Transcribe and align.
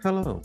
Hello, 0.00 0.40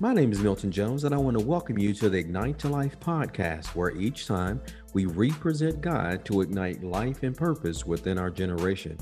my 0.00 0.14
name 0.14 0.32
is 0.32 0.40
Milton 0.40 0.72
Jones, 0.72 1.04
and 1.04 1.14
I 1.14 1.18
want 1.18 1.38
to 1.38 1.44
welcome 1.44 1.78
you 1.78 1.92
to 1.92 2.08
the 2.08 2.16
Ignite 2.16 2.58
to 2.60 2.70
Life 2.70 2.98
podcast, 2.98 3.66
where 3.74 3.94
each 3.94 4.26
time 4.26 4.62
we 4.94 5.04
represent 5.04 5.82
God 5.82 6.24
to 6.24 6.40
ignite 6.40 6.82
life 6.82 7.22
and 7.22 7.36
purpose 7.36 7.84
within 7.84 8.18
our 8.18 8.30
generation. 8.30 8.96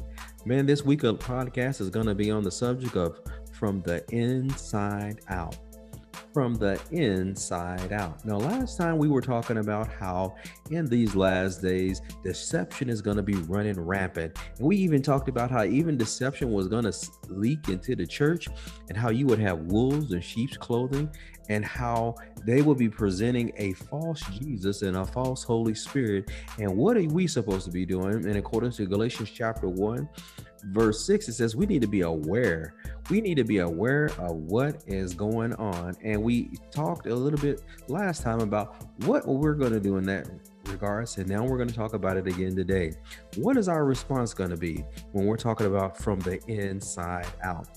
Man, 0.45 0.67
this 0.67 0.85
week 0.85 1.05
of 1.05 1.21
podcast 1.21 1.81
is 1.81 1.89
going 1.89 2.07
to 2.07 2.17
be 2.17 2.33
on 2.33 2.43
the 2.43 2.51
subject 2.51 2.97
of 2.97 3.21
from 3.53 3.81
the 3.83 4.05
inside 4.11 5.21
out 5.29 5.57
from 6.37 6.55
the 6.55 6.79
inside 6.91 7.95
out. 7.95 8.23
Now, 8.27 8.37
last 8.37 8.77
time 8.77 8.99
we 8.99 9.09
were 9.09 9.23
talking 9.23 9.57
about 9.57 9.91
how 9.91 10.37
in 10.71 10.85
these 10.85 11.17
last 11.17 11.63
days, 11.63 12.03
deception 12.23 12.91
is 12.91 13.01
going 13.01 13.17
to 13.17 13.23
be 13.23 13.37
running 13.37 13.81
rampant. 13.81 14.37
And 14.59 14.67
we 14.67 14.77
even 14.77 15.01
talked 15.01 15.31
about 15.31 15.51
how 15.51 15.65
even 15.65 15.97
deception 15.97 16.53
was 16.53 16.69
going 16.69 16.85
to 16.85 16.93
leak 17.31 17.71
into 17.71 17.97
the 17.97 18.07
church 18.07 18.49
and 18.91 18.99
how 18.99 19.09
you 19.09 19.25
would 19.25 19.39
have 19.39 19.61
wolves 19.61 20.13
in 20.13 20.21
sheep's 20.21 20.59
clothing 20.59 21.09
and 21.49 21.65
how 21.65 22.17
they 22.45 22.61
will 22.61 22.75
be 22.75 22.91
presenting 22.91 23.51
a 23.57 23.73
false 23.73 24.21
Jesus 24.39 24.83
and 24.83 24.99
a 24.99 25.07
false 25.07 25.43
Holy 25.43 25.75
Spirit. 25.75 26.31
And 26.59 26.77
what 26.77 26.99
are 26.99 27.05
we 27.05 27.27
supposed 27.27 27.65
to 27.65 27.71
be 27.71 27.87
doing? 27.87 28.27
And 28.27 28.37
according 28.37 28.73
to 28.73 28.85
Galatians 28.85 29.31
chapter 29.31 29.69
1, 29.71 30.07
verse 30.65 31.07
6, 31.07 31.29
it 31.29 31.33
says 31.33 31.57
we 31.57 31.65
need 31.65 31.81
to 31.81 31.89
be 31.89 32.03
aware 32.03 32.75
we 33.11 33.21
need 33.21 33.37
to 33.37 33.45
be 33.45 33.59
aware 33.59 34.07
of 34.19 34.37
what 34.37 34.83
is 34.87 35.15
going 35.15 35.55
on. 35.55 35.97
And 36.03 36.23
we 36.23 36.51
talked 36.71 37.07
a 37.07 37.15
little 37.15 37.39
bit 37.39 37.63
last 37.89 38.23
time 38.23 38.41
about 38.41 38.85
what 39.05 39.27
we're 39.27 39.55
going 39.55 39.73
to 39.73 39.81
do 39.81 39.97
in 39.97 40.05
that 40.05 40.29
regards. 40.69 41.19
And 41.19 41.29
now 41.29 41.45
we're 41.45 41.57
going 41.57 41.69
to 41.69 41.75
talk 41.75 41.95
about 41.95 42.17
it 42.17 42.27
again 42.27 42.57
today. 42.57 42.93
What 43.37 43.57
is 43.57 43.69
our 43.69 43.85
response 43.85 44.35
going 44.35 44.51
to 44.51 44.57
be 44.57 44.85
when 45.13 45.27
we're 45.27 45.37
talking 45.37 45.67
about 45.67 45.97
from 45.97 46.21
the 46.21 46.41
inside 46.47 47.29
out? 47.45 47.69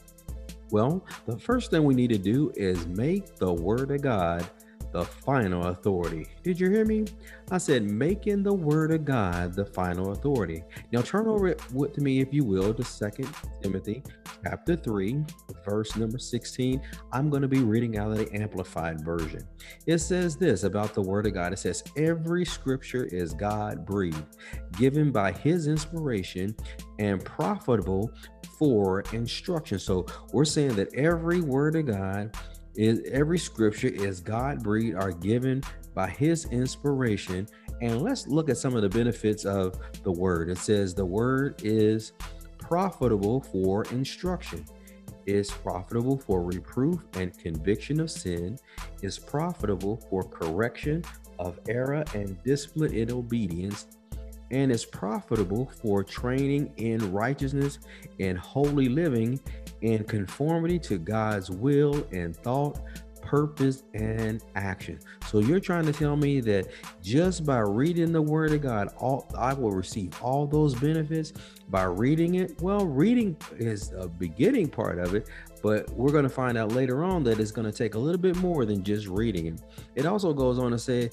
Well, 0.71 1.05
the 1.25 1.37
first 1.37 1.71
thing 1.71 1.83
we 1.83 1.95
need 1.95 2.09
to 2.09 2.17
do 2.17 2.51
is 2.55 2.85
make 2.87 3.35
the 3.35 3.51
word 3.51 3.91
of 3.91 4.01
God 4.01 4.47
the 4.91 5.05
final 5.05 5.67
authority. 5.67 6.25
Did 6.43 6.59
you 6.59 6.69
hear 6.69 6.85
me? 6.85 7.05
I 7.51 7.57
said, 7.57 7.83
making 7.83 8.43
the 8.43 8.53
word 8.53 8.91
of 8.91 9.05
God 9.05 9.53
the 9.53 9.65
final 9.65 10.11
authority. 10.11 10.63
Now 10.91 11.01
turn 11.01 11.27
over 11.27 11.55
with 11.73 11.97
me, 11.97 12.21
if 12.21 12.33
you 12.33 12.43
will, 12.43 12.73
to 12.73 12.83
Second 12.83 13.29
Timothy 13.61 14.03
chapter 14.43 14.75
3, 14.75 15.23
verse 15.65 15.95
number 15.95 16.17
16. 16.17 16.81
I'm 17.11 17.29
going 17.29 17.41
to 17.41 17.47
be 17.47 17.59
reading 17.59 17.97
out 17.97 18.11
of 18.11 18.17
the 18.17 18.33
Amplified 18.33 19.01
Version. 19.01 19.47
It 19.85 19.99
says 19.99 20.35
this 20.35 20.63
about 20.63 20.93
the 20.93 21.01
word 21.01 21.27
of 21.27 21.33
God. 21.33 21.53
It 21.53 21.59
says, 21.59 21.83
every 21.97 22.45
scripture 22.45 23.05
is 23.05 23.33
God 23.33 23.85
breathed, 23.85 24.37
given 24.77 25.11
by 25.11 25.31
his 25.31 25.67
inspiration 25.67 26.55
and 26.99 27.23
profitable 27.23 28.11
for 28.57 29.01
instruction. 29.13 29.79
So 29.79 30.05
we're 30.33 30.45
saying 30.45 30.75
that 30.75 30.93
every 30.93 31.41
word 31.41 31.75
of 31.75 31.87
God 31.87 32.35
is 32.79 33.01
every 33.11 33.37
scripture 33.37 33.89
is 33.89 34.21
God 34.21 34.63
breathed, 34.63 34.95
are 34.95 35.11
given 35.11 35.61
by 35.93 36.09
his 36.09 36.45
inspiration. 36.45 37.45
And 37.81 38.01
let's 38.01 38.25
look 38.25 38.49
at 38.49 38.57
some 38.57 38.73
of 38.73 38.81
the 38.81 38.89
benefits 38.89 39.43
of 39.43 39.77
the 40.03 40.11
word. 40.13 40.49
It 40.49 40.57
says 40.57 40.93
the 40.93 41.05
word 41.05 41.61
is 41.61 42.13
profitable 42.57 43.41
for 43.41 43.83
instruction, 43.91 44.63
is 45.25 45.51
profitable 45.51 46.17
for 46.19 46.41
reproof 46.41 47.03
and 47.15 47.37
conviction 47.37 47.99
of 47.99 48.09
sin, 48.09 48.57
is 49.01 49.19
profitable 49.19 49.97
for 50.09 50.23
correction 50.23 51.03
of 51.37 51.59
error 51.67 52.05
and 52.13 52.41
discipline 52.43 52.93
in 52.93 53.11
obedience, 53.11 53.87
and 54.51 54.71
is 54.71 54.85
profitable 54.85 55.71
for 55.81 56.03
training 56.03 56.73
in 56.77 57.11
righteousness 57.11 57.79
and 58.19 58.37
holy 58.37 58.89
living 58.89 59.39
in 59.81 60.03
conformity 60.03 60.79
to 60.79 60.97
God's 60.97 61.49
will 61.49 62.07
and 62.11 62.35
thought, 62.35 62.79
purpose, 63.29 63.83
and 63.93 64.43
action. 64.55 64.99
So 65.27 65.37
you're 65.37 65.59
trying 65.59 65.85
to 65.85 65.93
tell 65.93 66.15
me 66.15 66.41
that 66.41 66.67
just 67.03 67.45
by 67.45 67.59
reading 67.59 68.11
the 68.11 68.21
word 68.21 68.51
of 68.53 68.63
God, 68.63 68.91
all 68.97 69.29
I 69.37 69.53
will 69.53 69.69
receive 69.69 70.19
all 70.19 70.47
those 70.47 70.73
benefits 70.73 71.33
by 71.69 71.83
reading 71.83 72.35
it. 72.35 72.59
Well, 72.59 72.87
reading 72.87 73.37
is 73.59 73.91
a 73.95 74.07
beginning 74.07 74.69
part 74.69 74.97
of 74.97 75.13
it, 75.13 75.29
but 75.61 75.87
we're 75.91 76.11
going 76.11 76.23
to 76.23 76.29
find 76.29 76.57
out 76.57 76.71
later 76.71 77.03
on 77.03 77.23
that 77.25 77.39
it's 77.39 77.51
going 77.51 77.71
to 77.71 77.77
take 77.77 77.93
a 77.93 77.99
little 77.99 78.19
bit 78.19 78.35
more 78.37 78.65
than 78.65 78.83
just 78.83 79.05
reading 79.05 79.45
it. 79.45 79.61
It 79.93 80.07
also 80.07 80.33
goes 80.33 80.57
on 80.57 80.71
to 80.71 80.79
say 80.79 81.11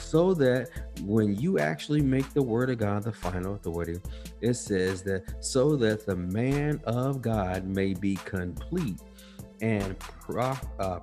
so 0.00 0.32
that 0.34 0.70
when 1.02 1.34
you 1.36 1.58
actually 1.58 2.00
make 2.00 2.32
the 2.32 2.42
word 2.42 2.70
of 2.70 2.78
God 2.78 3.02
the 3.02 3.12
final 3.12 3.54
authority, 3.54 4.00
it 4.40 4.54
says 4.54 5.02
that 5.02 5.44
so 5.44 5.76
that 5.76 6.06
the 6.06 6.16
man 6.16 6.80
of 6.84 7.20
God 7.20 7.66
may 7.66 7.92
be 7.92 8.14
complete 8.24 8.96
and 9.60 9.98
prof, 9.98 10.62
uh, 10.78 11.00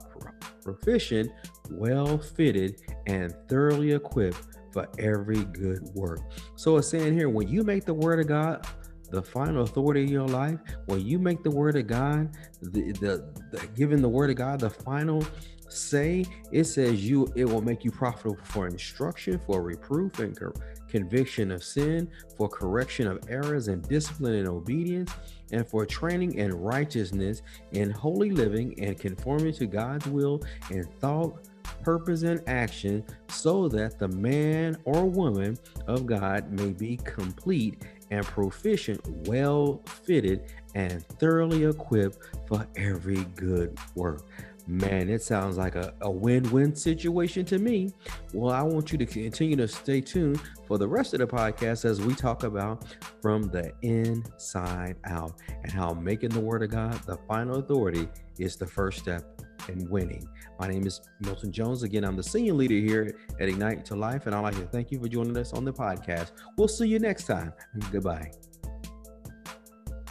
proficient, 0.64 1.32
well 1.70 2.18
fitted, 2.18 2.82
and 3.06 3.34
thoroughly 3.48 3.94
equipped 3.94 4.42
for 4.72 4.88
every 5.00 5.44
good 5.46 5.82
work. 5.96 6.20
So 6.56 6.78
it's 6.78 6.90
saying 6.90 7.14
here, 7.14 7.30
when 7.30 7.48
you 7.48 7.64
make 7.64 7.86
the 7.86 7.94
word 7.94 8.20
of 8.20 8.28
God 8.28 8.66
the 9.10 9.22
final 9.22 9.64
authority 9.64 10.04
in 10.04 10.10
your 10.10 10.28
life, 10.28 10.60
when 10.86 11.06
you 11.06 11.20
make 11.20 11.44
the 11.44 11.52
word 11.52 11.76
of 11.76 11.88
God, 11.88 12.30
the, 12.62 12.92
the, 12.94 13.34
the 13.52 13.68
giving 13.76 14.02
the 14.02 14.10
word 14.10 14.30
of 14.30 14.36
God 14.36 14.60
the 14.60 14.70
final 14.70 15.24
say, 15.70 16.26
it 16.52 16.64
says 16.66 17.08
you 17.08 17.28
it 17.36 17.46
will 17.46 17.62
make 17.62 17.84
you 17.84 17.92
profitable 17.92 18.38
for 18.44 18.68
instruction, 18.68 19.40
for 19.46 19.62
reproof 19.62 20.20
and 20.20 20.38
co- 20.38 20.54
conviction 20.88 21.52
of 21.52 21.64
sin, 21.64 22.10
for 22.38 22.48
correction 22.48 23.08
of 23.08 23.20
errors 23.28 23.68
and 23.68 23.88
discipline 23.88 24.36
and 24.36 24.48
obedience, 24.48 25.12
and 25.52 25.68
for 25.68 25.86
training 25.86 26.36
in 26.36 26.54
righteousness 26.54 27.42
and 27.74 27.92
holy 27.92 28.32
living 28.32 28.80
and 28.82 28.98
conforming 29.00 29.54
to 29.54 29.66
God's 29.66 30.08
will 30.08 30.42
and 30.70 30.88
thought, 31.00 31.48
purpose, 31.82 32.24
and 32.24 32.42
action, 32.48 33.04
so 33.30 33.68
that 33.70 34.00
the 34.00 34.08
man 34.08 34.78
or 34.86 35.06
woman 35.06 35.58
of 35.88 36.06
God 36.06 36.52
may 36.52 36.72
be 36.72 36.98
complete 36.98 37.84
and 38.12 38.26
proficient, 38.26 39.02
well 39.28 39.82
fitted, 39.86 40.44
and 40.76 41.06
thoroughly 41.20 41.66
equipped 41.66 42.18
for 42.48 42.68
every 42.76 43.24
good 43.36 43.78
work. 43.96 44.26
Man, 44.68 45.10
it 45.10 45.22
sounds 45.22 45.58
like 45.58 45.76
a, 45.76 45.94
a 46.02 46.12
win 46.12 46.50
win 46.52 46.76
situation 46.76 47.46
to 47.46 47.58
me. 47.58 47.94
Well, 48.34 48.54
I 48.54 48.62
want 48.62 48.92
you 48.92 48.98
to 48.98 49.06
continue 49.06 49.56
to 49.56 49.68
stay 49.68 50.02
tuned 50.02 50.42
for 50.68 50.78
the 50.78 50.88
rest 50.88 51.14
of 51.14 51.20
the 51.20 51.28
podcast 51.28 51.86
as 51.86 52.02
we 52.02 52.14
talk 52.14 52.44
about 52.44 52.84
from 53.22 53.44
the 53.44 53.72
inside 53.82 54.98
out 55.06 55.34
and 55.64 55.72
how 55.72 55.94
making 55.94 56.32
the 56.32 56.42
Word 56.42 56.64
of 56.64 56.72
God 56.72 56.94
the 57.06 57.18
final 57.30 57.60
authority 57.60 58.10
is 58.40 58.58
the 58.58 58.68
first 58.68 59.00
step 59.00 59.24
in 59.70 59.90
winning. 59.90 60.28
My 60.60 60.68
name 60.68 60.86
is 60.86 61.00
Milton 61.22 61.52
Jones. 61.52 61.84
Again, 61.84 62.04
I'm 62.04 62.18
the 62.18 62.24
senior 62.24 62.54
leader 62.54 62.76
here 62.76 63.18
at 63.40 63.48
Ignite 63.48 63.86
to 63.86 63.96
Life, 63.96 64.26
and 64.26 64.36
I'd 64.36 64.42
like 64.42 64.56
to 64.56 64.66
thank 64.66 64.92
you 64.92 65.00
for 65.00 65.08
joining 65.08 65.38
us 65.38 65.54
on 65.54 65.64
the 65.64 65.74
podcast. 65.74 66.32
We'll 66.58 66.68
see 66.68 66.88
you 66.88 67.00
next 67.00 67.26
time. 67.26 67.54
Goodbye. 67.90 68.32